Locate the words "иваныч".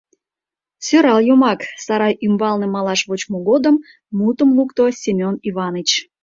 5.49-5.89